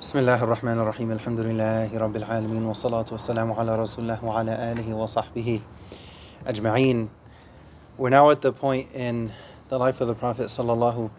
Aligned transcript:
بسم 0.00 0.19
الله 0.19 0.43
الرحمن 0.43 0.79
الرحيم 0.79 1.11
الحمد 1.11 1.39
لله 1.39 1.97
رب 1.97 2.15
العالمين 2.15 2.65
والصلاة 2.65 3.05
والسلام 3.11 3.51
على 3.51 3.79
رسول 3.79 4.03
الله 4.03 4.25
وعلى 4.25 4.71
آله 4.71 4.93
وصحبه 4.93 5.59
أجمعين 6.47 7.09
We're 7.97 8.09
now 8.09 8.29
at 8.29 8.41
the 8.41 8.53
point 8.53 8.89
in 8.93 9.31
the 9.69 9.79
life 9.79 9.99
of 9.99 10.07
the 10.07 10.13
Prophet 10.13 10.47
sallallahu 10.47 11.09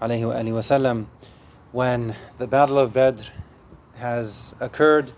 alaihi 0.00 0.22
wasallam 0.22 1.06
when 1.72 2.14
the 2.38 2.46
Battle 2.46 2.78
of 2.78 2.92
Badr 2.92 3.24
has 3.96 4.54
occurred 4.60 5.10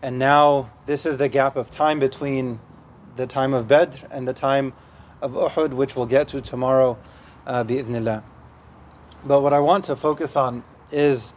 and 0.00 0.16
now 0.16 0.70
this 0.86 1.04
is 1.06 1.18
the 1.18 1.28
gap 1.28 1.56
of 1.56 1.68
time 1.68 1.98
between 1.98 2.60
the 3.16 3.26
time 3.26 3.52
of 3.52 3.66
Badr 3.66 4.06
and 4.08 4.28
the 4.28 4.34
time 4.34 4.72
of 5.20 5.32
Uhud 5.32 5.74
which 5.74 5.96
we'll 5.96 6.06
get 6.06 6.28
to 6.28 6.40
tomorrow 6.40 6.96
uh, 7.48 7.64
bi'idhnillah. 7.64 8.22
But 9.24 9.40
what 9.40 9.52
I 9.52 9.58
want 9.58 9.84
to 9.86 9.96
focus 9.96 10.36
on 10.36 10.62
is 10.92 11.34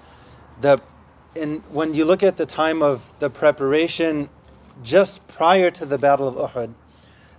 the 0.62 0.82
in 1.35 1.59
when 1.71 1.95
you 1.95 2.05
look 2.05 2.23
at 2.23 2.37
the 2.37 2.47
time 2.47 2.83
of 2.83 3.13
the 3.19 3.31
preparation 3.31 4.29
just 4.83 5.27
prior 5.29 5.71
to 5.71 5.87
the 5.87 5.99
Battle 5.99 6.29
of 6.29 6.53
Uhud, 6.53 6.75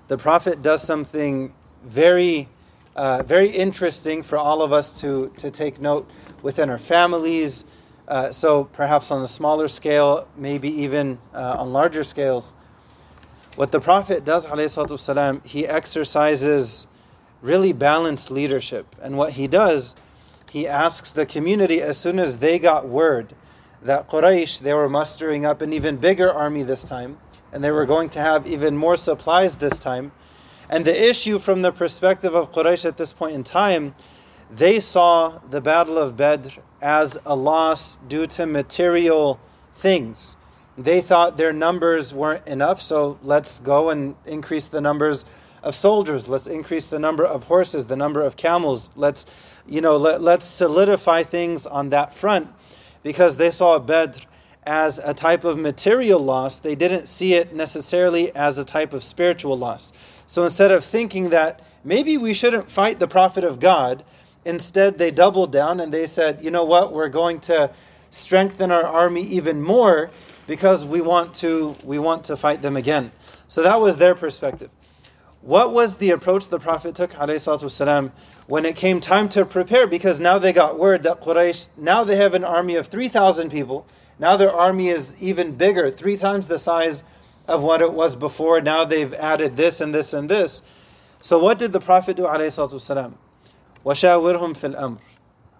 the 0.08 0.18
Prophet 0.18 0.62
does 0.62 0.82
something 0.82 1.54
very, 1.84 2.50
uh, 2.96 3.24
very 3.24 3.50
interesting 3.50 4.24
for 4.24 4.38
all 4.38 4.62
of 4.62 4.74
us 4.74 5.00
to, 5.02 5.32
to 5.38 5.52
take 5.52 5.80
note 5.80 6.10
within 6.42 6.70
our 6.70 6.78
families. 6.78 7.66
Uh, 8.08 8.32
so 8.32 8.66
perhaps 8.66 9.12
on 9.12 9.22
a 9.22 9.28
smaller 9.28 9.68
scale, 9.68 10.28
maybe 10.36 10.70
even 10.70 11.20
uh, 11.34 11.58
on 11.60 11.72
larger 11.72 12.04
scales. 12.04 12.56
What 13.56 13.72
the 13.72 13.80
Prophet 13.80 14.26
does, 14.26 14.48
والسلام, 14.48 15.46
he 15.46 15.68
exercises 15.68 16.88
really 17.42 17.72
balanced 17.72 18.32
leadership. 18.32 18.96
And 19.02 19.18
what 19.18 19.34
he 19.34 19.48
does, 19.48 19.96
he 20.50 20.68
asks 20.68 21.12
the 21.12 21.26
community 21.26 21.82
as 21.82 21.98
soon 21.98 22.20
as 22.20 22.40
they 22.40 22.58
got 22.58 22.88
word 22.88 23.36
that 23.85 24.09
Quraysh, 24.09 24.61
they 24.61 24.73
were 24.73 24.89
mustering 24.89 25.45
up 25.45 25.61
an 25.61 25.73
even 25.73 25.99
bigger 25.99 26.33
army 26.33 26.63
this 26.63 26.89
time, 26.89 27.19
and 27.53 27.63
they 27.63 27.71
were 27.71 27.85
going 27.85 28.09
to 28.11 28.19
have 28.19 28.47
even 28.47 28.77
more 28.77 28.97
supplies 28.97 29.59
this 29.59 29.79
time. 29.79 30.11
And 30.71 30.87
the 30.87 31.11
issue 31.11 31.39
from 31.39 31.61
the 31.61 31.71
perspective 31.71 32.35
of 32.35 32.51
Quraysh 32.51 32.87
at 32.87 32.97
this 32.97 33.13
point 33.13 33.35
in 33.35 33.45
time, 33.45 33.95
they 34.51 34.81
saw 34.81 35.39
the 35.51 35.61
Battle 35.61 35.99
of 35.99 36.17
Badr 36.17 36.49
as 36.81 37.19
a 37.27 37.37
loss 37.37 37.97
due 38.09 38.27
to 38.29 38.47
material 38.47 39.39
things. 39.75 40.37
They 40.79 41.01
thought 41.01 41.37
their 41.37 41.53
numbers 41.53 42.15
weren't 42.15 42.47
enough, 42.47 42.81
so 42.81 43.19
let's 43.23 43.59
go 43.59 43.91
and 43.91 44.17
increase 44.25 44.67
the 44.67 44.81
numbers 44.81 45.27
of 45.63 45.75
soldiers. 45.75 46.27
Let's 46.27 46.47
increase 46.47 46.87
the 46.87 46.99
number 46.99 47.25
of 47.25 47.45
horses, 47.45 47.87
the 47.87 47.97
number 47.97 48.23
of 48.23 48.37
camels. 48.37 48.91
Let's, 48.97 49.27
you 49.67 49.83
know, 49.83 49.97
let, 49.97 50.23
let's 50.23 50.47
solidify 50.47 51.23
things 51.23 51.67
on 51.67 51.91
that 51.91 52.15
front 52.15 52.49
because 53.05 53.37
they 53.37 53.53
saw 53.53 53.79
Badr 53.79 54.19
as 54.67 54.99
a 54.99 55.15
type 55.15 55.45
of 55.45 55.57
material 55.59 56.19
loss, 56.19 56.59
they 56.59 56.75
didn't 56.75 57.07
see 57.07 57.35
it 57.35 57.55
necessarily 57.55 58.35
as 58.35 58.59
a 58.59 58.65
type 58.65 58.93
of 58.93 59.05
spiritual 59.05 59.57
loss. 59.57 59.93
So 60.27 60.43
instead 60.43 60.73
of 60.73 60.85
thinking 60.85 61.31
that 61.31 61.61
maybe 61.85 62.17
we 62.17 62.35
shouldn't 62.35 62.71
fight 62.71 62.99
the 62.99 63.07
Prophet 63.07 63.45
of 63.45 63.61
God, 63.61 64.03
instead 64.45 64.99
they 64.99 65.11
doubled 65.11 65.53
down 65.53 65.79
and 65.81 65.93
they 65.93 66.07
said, 66.07 66.43
you 66.43 66.51
know 66.51 66.65
what, 66.65 66.93
we're 66.93 67.11
going 67.11 67.41
to 67.41 67.71
strengthen 68.11 68.71
our 68.71 68.85
army 68.85 69.23
even 69.23 69.61
more 69.61 70.11
because 70.47 70.85
we 70.85 71.01
want 71.01 71.35
to 71.35 71.77
we 71.85 71.99
want 71.99 72.25
to 72.25 72.37
fight 72.37 72.63
them 72.63 72.77
again. 72.77 73.13
So 73.49 73.63
that 73.63 73.81
was 73.81 73.97
their 73.97 74.15
perspective. 74.15 74.71
What 75.45 75.75
was 75.75 75.97
the 75.97 76.09
approach 76.09 76.49
the 76.49 76.59
Prophet 76.59 76.95
took 76.95 77.11
والسلام, 77.11 78.13
when 78.47 78.65
it 78.65 78.77
came 78.77 78.99
time 78.99 79.29
to 79.29 79.45
prepare? 79.45 79.87
Because 79.87 80.19
now 80.19 80.39
they 80.39 80.55
got 80.55 80.79
word 80.79 81.03
that 81.03 81.21
Quraysh, 81.21 81.69
now 81.77 82.03
they 82.03 82.17
have 82.17 82.33
an 82.33 82.45
army 82.45 82.77
of 82.77 82.87
3,000 82.87 83.51
people. 83.51 83.87
Now 84.19 84.39
their 84.39 84.51
army 84.51 84.89
is 84.89 85.23
even 85.23 85.53
bigger, 85.53 85.91
three 85.91 86.17
times 86.17 86.47
the 86.47 86.59
size 86.59 87.03
of 87.47 87.63
what 87.63 87.83
it 87.83 87.93
was 87.93 88.17
before. 88.17 88.63
Now 88.63 88.87
they've 88.87 89.13
added 89.13 89.59
this 89.59 89.83
and 89.83 89.95
this 89.95 90.15
and 90.15 90.31
this. 90.31 90.63
So 91.21 91.39
what 91.39 91.59
did 91.59 91.75
the 91.75 91.81
Prophet 91.81 92.17
do 92.17 92.23
والسلام? 92.23 93.13
وَشَاوِرْهُمْ 93.85 94.57
فِي 94.57 94.75
الْأَمْرِ 94.75 94.99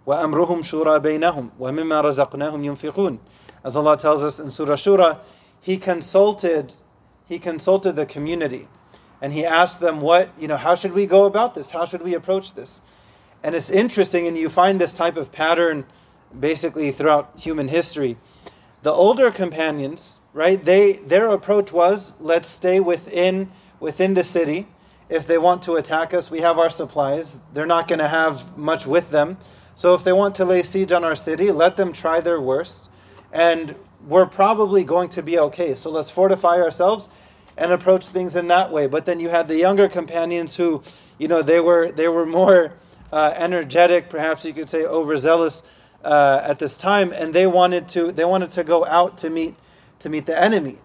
وَأَمْرُهُمْ 0.07 0.63
شُورَى 0.65 0.99
بَيْنَهُمْ 0.99 1.51
وَمِمَّا 1.61 2.05
رَزَقْنَاهُم 2.05 2.75
يُنْفِقُونَ 2.75 3.19
As 3.63 3.77
Allah 3.77 3.99
tells 3.99 4.25
us 4.25 4.41
in 4.41 4.51
Surah 4.51 4.77
Shura, 4.77 5.19
He 5.61 5.77
consulted, 5.77 6.73
He 7.27 7.39
consulted 7.39 7.97
the 7.97 8.07
community 8.07 8.67
and 9.21 9.33
he 9.33 9.45
asked 9.45 9.81
them 9.81 10.01
what 10.01 10.31
you 10.39 10.49
know 10.49 10.57
how 10.57 10.75
should 10.75 10.93
we 10.93 11.07
go 11.07 11.25
about 11.25 11.55
this? 11.55 11.71
How 11.71 11.85
should 11.85 12.03
we 12.03 12.15
approach 12.15 12.55
this? 12.55 12.83
And 13.43 13.55
it's 13.55 13.71
interesting 13.71 14.27
and 14.27 14.37
you 14.37 14.49
find 14.49 14.81
this 14.81 14.95
type 14.95 15.17
of 15.17 15.33
pattern 15.33 15.85
basically 16.39 16.91
throughout 16.91 17.39
human 17.39 17.69
history. 17.69 18.17
The 18.83 18.93
older 18.93 19.31
companions 19.31 20.21
right 20.33 20.63
they 20.63 20.95
their 20.95 21.29
approach 21.29 21.73
was 21.73 22.15
let's 22.21 22.49
stay 22.49 22.81
within 22.81 23.51
within 23.81 24.15
the 24.15 24.25
city. 24.25 24.69
If 25.09 25.27
they 25.27 25.39
want 25.39 25.63
to 25.63 25.77
attack 25.77 26.13
us 26.15 26.31
we 26.31 26.41
have 26.41 26.59
our 26.59 26.71
supplies. 26.71 27.41
They're 27.53 27.67
not 27.67 27.89
going 27.89 28.01
to 28.01 28.09
have 28.09 28.57
much 28.57 28.87
with 28.87 29.11
them. 29.11 29.39
So 29.75 29.95
if 29.95 30.05
they 30.05 30.13
want 30.13 30.35
to 30.37 30.45
lay 30.45 30.63
siege 30.63 30.93
on 30.93 31.05
our 31.05 31.17
city 31.17 31.51
let 31.51 31.77
them 31.77 31.93
try 31.93 32.21
their 32.21 32.41
worst. 32.41 32.91
And 33.33 33.75
we're 34.07 34.27
probably 34.27 34.85
going 34.85 35.09
to 35.11 35.23
be 35.23 35.39
okay. 35.39 35.75
So 35.75 35.91
let's 35.91 36.11
fortify 36.11 36.61
ourselves 36.61 37.09
and 37.57 37.73
approach 37.73 38.09
things 38.09 38.37
in 38.37 38.49
that 38.49 38.71
way. 38.71 38.87
But 38.87 39.07
then 39.07 39.21
you 39.21 39.29
had 39.29 39.49
the 39.49 39.59
younger 39.59 39.89
companions 39.89 40.57
who, 40.57 40.83
you 41.19 41.29
know, 41.29 41.43
they 41.43 41.61
were 41.61 41.91
they 41.91 42.09
were 42.09 42.27
more 42.27 42.75
uh, 43.13 43.33
energetic, 43.37 44.11
perhaps 44.11 44.45
you 44.45 44.53
could 44.53 44.69
say 44.69 44.85
overzealous 44.85 45.63
uh, 46.03 46.41
at 46.43 46.59
this 46.59 46.77
time, 46.77 47.13
and 47.13 47.33
they 47.33 47.47
wanted 47.47 47.89
to 47.89 48.13
they 48.13 48.25
wanted 48.25 48.51
to 48.53 48.65
go 48.65 48.85
out 48.87 49.17
to 49.19 49.31
meet 49.31 49.55
to 50.01 50.09
meet 50.09 50.27
the 50.27 50.39
enemy. 50.39 50.79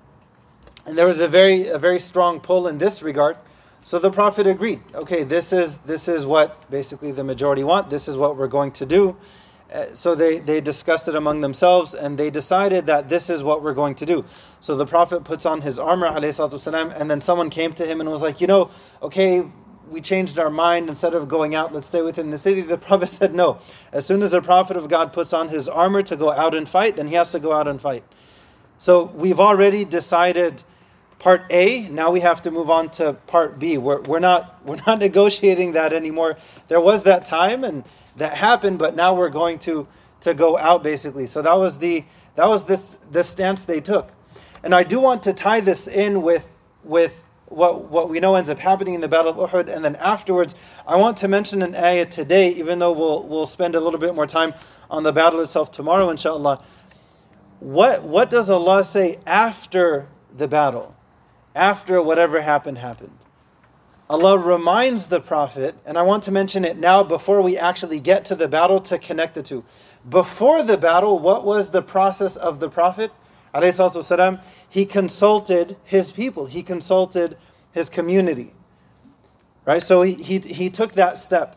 And 0.85 0.97
there 0.97 1.08
was 1.08 1.19
a 1.19 1.28
very 1.28 1.68
a 1.68 1.78
very 1.78 2.00
strong 2.00 2.40
pull 2.40 2.68
in 2.68 2.78
this 2.78 3.02
regard. 3.02 3.38
So 3.84 3.97
the 3.97 4.12
prophet 4.12 4.46
agreed. 4.46 4.81
Okay, 4.94 5.24
this 5.24 5.52
is 5.52 5.78
this 5.79 6.08
is 6.08 6.25
what 6.25 6.69
basically 6.69 7.12
the 7.12 7.24
majority 7.24 7.63
want. 7.63 7.90
This 7.90 8.08
is 8.08 8.18
what 8.18 8.38
we're 8.38 8.47
going 8.47 8.72
to 8.74 8.85
do 8.85 9.18
Uh, 9.72 9.93
so 9.95 10.15
they, 10.15 10.39
they 10.39 10.61
discussed 10.61 11.09
it 11.09 11.17
among 11.17 11.41
themselves 11.41 11.95
and 11.95 12.17
they 12.17 12.31
decided 12.31 12.87
that 12.87 13.09
this 13.09 13.28
is 13.28 13.43
what 13.43 13.62
we're 13.62 13.75
going 13.75 13.95
to 13.95 14.06
do. 14.06 14.25
So 14.61 14.77
the 14.77 14.87
Prophet 14.87 15.25
puts 15.25 15.45
on 15.45 15.62
his 15.62 15.78
armor, 15.78 16.09
والسلام, 16.09 16.99
and 16.99 17.11
then 17.11 17.21
someone 17.21 17.50
came 17.50 17.72
to 17.75 17.84
him 17.84 18.00
and 18.00 18.11
was 18.11 18.22
like, 18.22 18.41
You 18.41 18.47
know, 18.47 18.71
okay, 19.03 19.43
we 19.91 20.00
changed 20.00 20.39
our 20.39 20.50
mind. 20.50 20.89
Instead 20.89 21.15
of 21.15 21.28
going 21.28 21.55
out, 21.55 21.72
let's 21.72 21.89
stay 21.89 22.03
within 22.03 22.31
the 22.31 22.39
city. 22.39 22.61
The 22.61 22.78
Prophet 22.78 23.09
said, 23.09 23.34
No. 23.34 23.59
As 23.93 24.06
soon 24.06 24.22
as 24.22 24.31
the 24.31 24.43
Prophet 24.43 24.77
of 24.77 24.89
God 24.89 25.12
puts 25.12 25.33
on 25.33 25.49
his 25.49 25.69
armor 25.69 26.03
to 26.03 26.17
go 26.17 26.31
out 26.31 26.55
and 26.55 26.69
fight, 26.69 26.97
then 26.97 27.09
he 27.09 27.15
has 27.15 27.33
to 27.33 27.41
go 27.41 27.53
out 27.53 27.67
and 27.67 27.81
fight. 27.81 28.05
So 28.78 29.05
we've 29.15 29.41
already 29.41 29.84
decided 29.84 30.62
part 31.19 31.46
A. 31.52 31.88
Now 31.90 32.09
we 32.12 32.22
have 32.22 32.41
to 32.44 32.52
move 32.52 32.69
on 32.69 32.90
to 32.91 33.13
part 33.13 33.59
B. 33.59 33.78
We're, 33.78 34.02
we're 34.02 34.19
not 34.19 34.59
we're 34.66 34.81
not 34.88 35.00
negotiating 35.00 35.74
that 35.74 35.94
anymore. 35.94 36.38
There 36.68 36.81
was 36.81 37.03
that 37.03 37.25
time 37.25 37.63
and 37.63 37.84
that 38.18 38.35
happened, 38.35 38.80
but 38.80 38.96
now 38.96 39.13
we're 39.13 39.29
going 39.29 39.59
to 39.59 39.88
to 40.22 40.34
go 40.34 40.58
out 40.58 40.84
basically. 40.84 41.25
So 41.25 41.41
that 41.41 41.56
was 41.58 41.78
the 41.78 42.06
that 42.35 42.47
was 42.47 42.63
this 42.63 42.97
the 43.12 43.24
stance 43.24 43.63
they 43.63 43.81
took. 43.81 44.12
And 44.63 44.74
I 44.75 44.84
do 44.84 45.00
want 45.00 45.24
to 45.24 45.34
tie 45.34 45.62
this 45.62 45.88
in 45.88 46.22
with 46.22 46.52
with 46.84 47.24
what 47.46 47.85
what 47.85 48.09
we 48.09 48.19
know 48.19 48.35
ends 48.35 48.50
up 48.50 48.59
happening 48.59 48.94
in 48.94 49.02
the 49.02 49.08
Battle 49.08 49.31
of 49.31 49.52
Uhud, 49.52 49.74
and 49.74 49.84
then 49.84 49.96
afterwards, 49.96 50.56
I 50.88 50.96
want 50.97 51.18
to 51.18 51.28
mention 51.28 51.62
an 51.62 51.75
ayah 51.75 52.06
today, 52.06 52.50
even 52.50 52.79
though 52.79 52.91
we'll 52.91 53.24
we'll 53.24 53.46
spend 53.46 53.75
a 53.75 53.79
little 53.79 54.00
bit 54.00 54.13
more 54.13 54.28
time 54.28 54.53
on 54.90 55.03
the 55.03 55.12
battle 55.12 55.40
itself 55.40 55.72
tomorrow, 55.72 56.09
inshallah. 56.09 56.63
What 57.59 58.03
what 58.03 58.29
does 58.29 58.50
Allah 58.50 58.84
say 58.84 59.18
after 59.25 60.08
the 60.35 60.47
battle? 60.47 60.96
After 61.55 62.03
whatever 62.03 62.41
happened 62.41 62.78
happened. 62.78 63.19
Allah 64.11 64.37
reminds 64.37 65.06
the 65.06 65.21
Prophet, 65.21 65.77
and 65.87 65.97
I 65.97 66.03
want 66.03 66.25
to 66.25 66.31
mention 66.31 66.65
it 66.65 66.77
now 66.77 67.03
before 67.03 67.41
we 67.41 67.56
actually 67.56 68.00
get 68.00 68.25
to 68.27 68.34
the 68.34 68.49
battle 68.49 68.81
to 68.83 68.99
connect 68.99 69.34
the 69.34 69.43
two. 69.43 69.65
Before 70.09 70.62
the 70.62 70.77
battle, 70.77 71.19
what 71.19 71.45
was 71.45 71.71
the 71.71 71.81
process 71.81 72.37
of 72.37 72.61
the 72.61 72.69
Prophet? 72.69 73.10
والسلام, 73.54 74.42
he 74.69 74.84
consulted 74.84 75.77
his 75.84 76.13
people, 76.13 76.47
he 76.47 76.63
consulted 76.63 77.39
his 77.72 77.89
community. 77.89 78.53
Right? 79.65 79.83
So 79.83 80.03
he, 80.03 80.15
he, 80.15 80.39
he 80.39 80.69
took 80.69 80.92
that 80.92 81.16
step. 81.16 81.57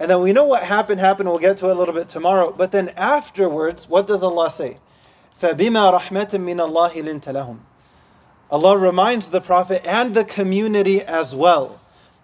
And 0.00 0.10
then 0.10 0.22
we 0.22 0.32
know 0.32 0.44
what 0.44 0.64
happened, 0.64 0.98
happened. 0.98 1.28
We'll 1.28 1.38
get 1.38 1.58
to 1.58 1.68
it 1.68 1.76
a 1.76 1.78
little 1.78 1.94
bit 1.94 2.08
tomorrow. 2.08 2.52
But 2.52 2.72
then 2.72 2.88
afterwards, 2.90 3.88
what 3.88 4.06
does 4.06 4.22
Allah 4.22 4.50
say? 4.50 4.78
فَبِمَا 5.40 6.00
رَحْمَةٍ 6.00 6.30
مِّنَ 6.40 6.56
اللَّهِ 6.56 6.90
لِنْتَ 6.92 7.32
لَهُمْ 7.32 7.58
Allah 8.50 8.76
reminds 8.76 9.28
the 9.28 9.40
Prophet 9.40 9.82
and 9.86 10.14
the 10.14 10.24
community 10.24 11.02
as 11.02 11.34
well 11.34 11.80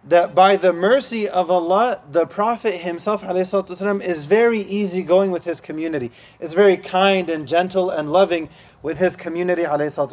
that 0.07 0.35
by 0.35 0.57
the 0.57 0.73
mercy 0.73 1.29
of 1.29 1.51
Allah, 1.51 2.01
the 2.11 2.27
Prophet 2.27 2.75
himself 2.83 3.23
والسلام, 3.23 4.03
is 4.03 4.25
very 4.25 4.61
easygoing 4.61 5.31
with 5.31 5.45
his 5.45 5.61
community, 5.61 6.13
is 6.39 6.55
very 6.55 6.77
kind 6.77 7.29
and 7.29 7.49
gentle 7.49 7.91
and 7.91 8.13
loving 8.13 8.49
with 8.83 8.99
his 8.99 9.17
community. 9.17 9.65
فَبِمَا 9.65 10.05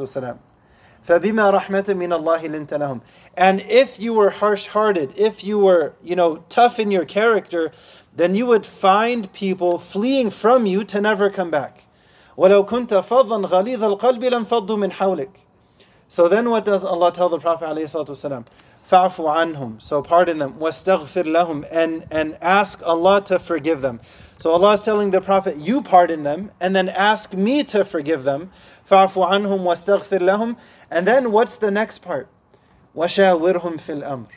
رَحْمَةٍ 1.05 1.93
مِّنَ 1.95 2.17
اللَّهِ 2.17 2.39
لِنْتَ 2.39 2.69
لَهُمْ 2.69 3.01
And 3.35 3.61
if 3.67 3.99
you 3.99 4.13
were 4.13 4.29
harsh-hearted, 4.29 5.19
if 5.19 5.43
you 5.43 5.59
were, 5.59 5.93
you 6.01 6.15
know, 6.15 6.45
tough 6.47 6.79
in 6.79 6.91
your 6.91 7.05
character, 7.05 7.71
then 8.15 8.35
you 8.35 8.45
would 8.45 8.65
find 8.65 9.31
people 9.33 9.77
fleeing 9.77 10.29
from 10.29 10.65
you 10.65 10.83
to 10.85 11.01
never 11.01 11.29
come 11.29 11.51
back. 11.51 11.83
وَلَوْ 12.37 12.67
كُنْتَ 12.67 12.87
فَضًّا 12.87 13.47
غَلِيظَ 13.47 13.99
الْقَلْبِ 13.99 14.23
لَنْفَضُّوا 14.23 14.77
مِنْ 14.77 14.91
حَوْلِكَ 14.91 15.29
so 16.08 16.26
then 16.26 16.50
what 16.50 16.64
does 16.64 16.84
Allah 16.84 17.12
tell 17.12 17.28
the 17.28 17.38
Prophet 17.38 17.68
ﷺ? 17.68 18.46
Fa'fu 18.88 19.54
anhum. 19.54 19.80
So 19.80 20.02
pardon 20.02 20.38
them. 20.38 20.54
Wastaghfir 20.54 21.24
lahum. 21.24 21.66
And, 21.70 22.06
and 22.10 22.38
ask 22.40 22.82
Allah 22.86 23.22
to 23.26 23.38
forgive 23.38 23.82
them. 23.82 24.00
So 24.38 24.52
Allah 24.52 24.72
is 24.72 24.80
telling 24.80 25.10
the 25.10 25.20
Prophet, 25.20 25.58
you 25.58 25.82
pardon 25.82 26.22
them, 26.22 26.52
and 26.60 26.74
then 26.74 26.88
ask 26.88 27.34
me 27.34 27.62
to 27.64 27.84
forgive 27.84 28.24
them. 28.24 28.50
Fa'fu 28.88 29.28
anhum 29.28 29.60
wastaghfir 29.60 30.20
lahum. 30.20 30.56
And 30.90 31.06
then 31.06 31.30
what's 31.32 31.58
the 31.58 31.70
next 31.70 31.98
part? 31.98 32.28
Washawirhum 32.96 33.78
fil 33.78 34.02
amr. 34.02 34.28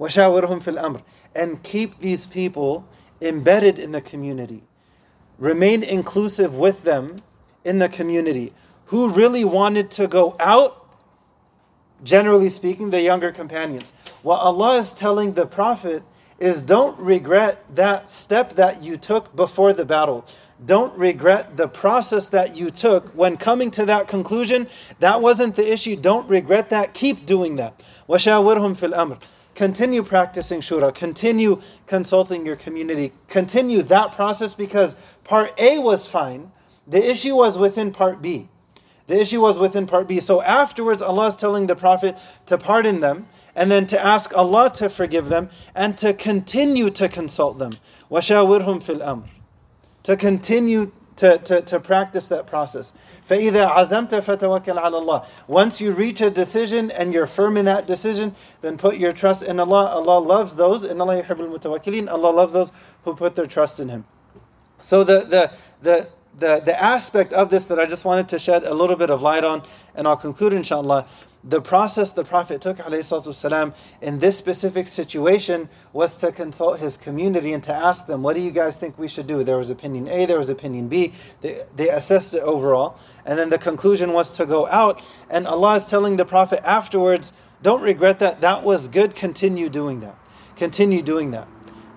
Washawirhum 0.00 0.62
fil 0.62 0.78
amr. 0.78 1.02
And 1.34 1.62
keep 1.62 2.00
these 2.00 2.24
people 2.24 2.88
embedded 3.20 3.78
in 3.78 3.92
the 3.92 4.00
community. 4.00 4.62
Remain 5.38 5.82
inclusive 5.82 6.54
with 6.54 6.84
them 6.84 7.16
in 7.64 7.78
the 7.78 7.90
community. 7.90 8.54
Who 8.86 9.10
really 9.10 9.44
wanted 9.44 9.90
to 9.92 10.06
go 10.06 10.36
out 10.40 10.85
Generally 12.03 12.49
speaking, 12.49 12.89
the 12.89 13.01
younger 13.01 13.31
companions. 13.31 13.93
What 14.23 14.39
Allah 14.39 14.77
is 14.77 14.93
telling 14.93 15.33
the 15.33 15.45
Prophet 15.45 16.03
is 16.39 16.61
don't 16.61 16.97
regret 16.99 17.63
that 17.75 18.09
step 18.09 18.53
that 18.55 18.81
you 18.81 18.97
took 18.97 19.35
before 19.35 19.73
the 19.73 19.85
battle. 19.85 20.25
Don't 20.63 20.95
regret 20.97 21.57
the 21.57 21.67
process 21.67 22.27
that 22.29 22.55
you 22.55 22.69
took 22.69 23.09
when 23.09 23.37
coming 23.37 23.71
to 23.71 23.85
that 23.85 24.07
conclusion. 24.07 24.67
That 24.99 25.21
wasn't 25.21 25.55
the 25.55 25.71
issue. 25.71 25.95
Don't 25.95 26.27
regret 26.27 26.69
that. 26.71 26.93
Keep 26.93 27.25
doing 27.25 27.55
that. 27.57 27.79
وَشَاوِرْهُمْ 28.09 28.77
فِي 28.77 28.93
الْأَمْرِ 28.93 29.21
Continue 29.53 30.01
practicing 30.01 30.61
shura. 30.61 30.93
Continue 30.93 31.61
consulting 31.85 32.45
your 32.45 32.55
community. 32.55 33.11
Continue 33.27 33.81
that 33.83 34.11
process 34.11 34.53
because 34.53 34.95
part 35.23 35.51
A 35.59 35.79
was 35.79 36.07
fine. 36.07 36.51
The 36.87 37.09
issue 37.09 37.35
was 37.35 37.57
within 37.57 37.91
part 37.91 38.21
B. 38.21 38.49
The 39.07 39.19
issue 39.19 39.41
was 39.41 39.59
within 39.59 39.87
part 39.87 40.07
B. 40.07 40.19
So 40.19 40.41
afterwards, 40.41 41.01
Allah 41.01 41.27
is 41.27 41.35
telling 41.35 41.67
the 41.67 41.75
Prophet 41.75 42.17
to 42.45 42.57
pardon 42.57 43.01
them 43.01 43.27
and 43.55 43.69
then 43.69 43.85
to 43.87 44.01
ask 44.01 44.35
Allah 44.37 44.71
to 44.75 44.89
forgive 44.89 45.27
them 45.29 45.49
and 45.75 45.97
to 45.97 46.13
continue 46.13 46.89
to 46.91 47.09
consult 47.09 47.59
them. 47.59 47.73
وَشَاوِرْهُمْ 48.09 48.83
فِي 48.83 48.99
الْأَمْرِ 48.99 49.27
To 50.03 50.15
continue 50.15 50.91
to, 51.17 51.37
to, 51.39 51.61
to 51.61 51.79
practice 51.79 52.27
that 52.29 52.47
process. 52.47 52.93
فَإِذَا 53.27 53.73
عَزَمْتَ 53.75 54.09
فَتَوَكَّلْ 54.09 54.81
عَلَى 54.81 55.05
اللَّهِ 55.05 55.27
Once 55.47 55.81
you 55.81 55.91
reach 55.91 56.21
a 56.21 56.29
decision 56.29 56.89
and 56.91 57.13
you're 57.13 57.27
firm 57.27 57.57
in 57.57 57.65
that 57.65 57.85
decision, 57.85 58.33
then 58.61 58.77
put 58.77 58.97
your 58.97 59.11
trust 59.11 59.43
in 59.43 59.59
Allah. 59.59 59.87
Allah 59.87 60.19
loves 60.19 60.55
those. 60.55 60.87
إِنَّ 60.87 60.95
اللَّهَ 60.95 61.25
يُحِبُّ 61.25 61.59
الْمُتَوَكِّلِينَ 61.59 62.09
Allah 62.09 62.29
loves 62.29 62.53
those 62.53 62.71
who 63.03 63.13
put 63.13 63.35
their 63.35 63.45
trust 63.45 63.79
in 63.79 63.89
Him. 63.89 64.05
So 64.79 65.03
the, 65.03 65.19
the, 65.19 65.51
the, 65.81 66.09
the, 66.37 66.59
the 66.59 66.81
aspect 66.81 67.33
of 67.33 67.49
this 67.49 67.65
that 67.65 67.79
I 67.79 67.85
just 67.85 68.05
wanted 68.05 68.29
to 68.29 68.39
shed 68.39 68.63
a 68.63 68.73
little 68.73 68.95
bit 68.95 69.09
of 69.09 69.21
light 69.21 69.43
on, 69.43 69.63
and 69.95 70.07
I'll 70.07 70.17
conclude 70.17 70.53
inshallah, 70.53 71.07
the 71.43 71.61
process 71.61 72.11
the 72.11 72.23
Prophet 72.23 72.61
took 72.61 72.77
والسلام, 72.77 73.73
in 74.01 74.19
this 74.19 74.37
specific 74.37 74.87
situation 74.87 75.69
was 75.91 76.19
to 76.19 76.31
consult 76.31 76.79
his 76.79 76.97
community 76.97 77.51
and 77.51 77.63
to 77.63 77.73
ask 77.73 78.05
them, 78.05 78.21
what 78.21 78.35
do 78.35 78.41
you 78.41 78.51
guys 78.51 78.77
think 78.77 78.97
we 78.97 79.07
should 79.07 79.25
do? 79.25 79.43
There 79.43 79.57
was 79.57 79.69
opinion 79.69 80.07
A, 80.07 80.25
there 80.25 80.37
was 80.37 80.49
opinion 80.49 80.87
B. 80.87 81.13
They, 81.41 81.63
they 81.75 81.89
assessed 81.89 82.35
it 82.35 82.43
overall. 82.43 82.97
And 83.25 83.39
then 83.39 83.49
the 83.49 83.57
conclusion 83.57 84.13
was 84.13 84.31
to 84.33 84.45
go 84.45 84.67
out. 84.67 85.01
And 85.29 85.47
Allah 85.47 85.75
is 85.75 85.87
telling 85.87 86.17
the 86.17 86.25
Prophet 86.25 86.61
afterwards, 86.63 87.33
don't 87.63 87.81
regret 87.81 88.19
that. 88.19 88.41
That 88.41 88.63
was 88.63 88.87
good. 88.87 89.15
Continue 89.15 89.69
doing 89.69 89.99
that. 90.01 90.17
Continue 90.55 91.01
doing 91.01 91.31
that. 91.31 91.47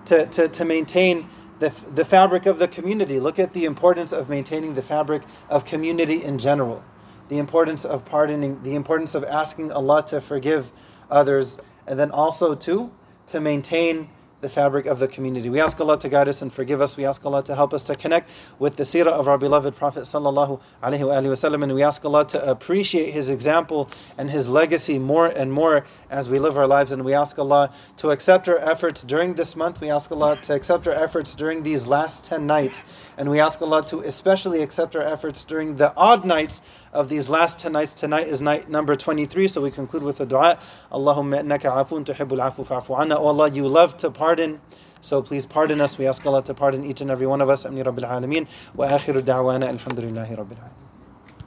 To, 0.05 0.25
to, 0.27 0.47
to 0.47 0.65
maintain 0.65 1.27
the, 1.60 1.70
the 1.94 2.04
fabric 2.04 2.46
of 2.46 2.58
the 2.58 2.66
community. 2.66 3.20
Look 3.20 3.38
at 3.38 3.52
the 3.52 3.64
importance 3.64 4.12
of 4.12 4.28
maintaining 4.28 4.74
the 4.74 4.82
fabric 4.82 5.22
of 5.48 5.64
community 5.64 6.22
in 6.22 6.38
general 6.38 6.82
the 7.30 7.38
importance 7.38 7.84
of 7.84 8.04
pardoning, 8.04 8.60
the 8.64 8.74
importance 8.74 9.14
of 9.14 9.24
asking 9.24 9.70
Allah 9.72 10.04
to 10.08 10.20
forgive 10.20 10.72
others, 11.08 11.58
and 11.86 11.98
then 11.98 12.10
also 12.10 12.54
to 12.56 12.90
to 13.28 13.40
maintain 13.40 14.10
the 14.40 14.48
fabric 14.48 14.86
of 14.86 14.98
the 14.98 15.08
community. 15.08 15.50
We 15.50 15.60
ask 15.60 15.80
Allah 15.80 15.98
to 15.98 16.08
guide 16.08 16.28
us 16.28 16.40
and 16.40 16.52
forgive 16.52 16.80
us. 16.80 16.96
We 16.96 17.04
ask 17.04 17.24
Allah 17.26 17.42
to 17.44 17.54
help 17.54 17.74
us 17.74 17.82
to 17.84 17.94
connect 17.94 18.30
with 18.58 18.76
the 18.76 18.84
seerah 18.84 19.08
of 19.08 19.28
our 19.28 19.36
beloved 19.36 19.76
Prophet 19.76 20.04
sallallahu 20.04 20.60
alaihi 20.82 21.00
wasallam, 21.00 21.62
and 21.62 21.74
we 21.74 21.82
ask 21.82 22.04
Allah 22.04 22.26
to 22.28 22.50
appreciate 22.50 23.12
his 23.12 23.28
example 23.28 23.90
and 24.16 24.30
his 24.30 24.48
legacy 24.48 24.98
more 24.98 25.26
and 25.26 25.52
more 25.52 25.84
as 26.08 26.28
we 26.28 26.38
live 26.38 26.56
our 26.56 26.66
lives. 26.66 26.90
And 26.90 27.04
we 27.04 27.12
ask 27.12 27.38
Allah 27.38 27.72
to 27.98 28.10
accept 28.10 28.48
our 28.48 28.58
efforts 28.58 29.02
during 29.02 29.34
this 29.34 29.54
month. 29.54 29.80
We 29.80 29.90
ask 29.90 30.10
Allah 30.10 30.36
to 30.42 30.54
accept 30.54 30.88
our 30.88 30.94
efforts 30.94 31.34
during 31.34 31.62
these 31.62 31.86
last 31.86 32.24
ten 32.24 32.46
nights, 32.46 32.84
and 33.18 33.30
we 33.30 33.40
ask 33.40 33.60
Allah 33.60 33.84
to 33.86 34.00
especially 34.00 34.62
accept 34.62 34.96
our 34.96 35.02
efforts 35.02 35.44
during 35.44 35.76
the 35.76 35.92
odd 35.96 36.24
nights 36.24 36.62
of 36.92 37.08
these 37.08 37.28
last 37.28 37.58
10 37.58 37.72
nights. 37.72 37.94
Tonight 37.94 38.26
is 38.26 38.42
night 38.42 38.68
number 38.68 38.96
23, 38.96 39.48
so 39.48 39.60
we 39.60 39.70
conclude 39.70 40.02
with 40.02 40.20
a 40.20 40.26
dua. 40.26 40.58
Allahumma 40.90 41.42
innaka 41.42 41.70
afun 41.72 42.04
tuhibbul 42.04 42.40
afu 42.40 42.66
fa'fu 42.66 42.98
anna. 42.98 43.18
Oh 43.18 43.28
Allah, 43.28 43.50
you 43.50 43.66
love 43.66 43.96
to 43.98 44.10
pardon. 44.10 44.60
So 45.00 45.22
please 45.22 45.46
pardon 45.46 45.80
us. 45.80 45.96
We 45.98 46.06
ask 46.06 46.24
Allah 46.26 46.42
to 46.44 46.54
pardon 46.54 46.84
each 46.84 47.00
and 47.00 47.10
every 47.10 47.26
one 47.26 47.40
of 47.40 47.48
us. 47.48 47.64
Amni 47.64 47.84
Rabbil 47.84 48.08
Alameen. 48.08 48.46
Wa 48.74 48.88
akhiru 48.88 49.20
da'wana 49.20 49.78
alhamdulillahi 49.78 50.36
Rabbil 50.36 50.58
Alameen. 50.58 50.89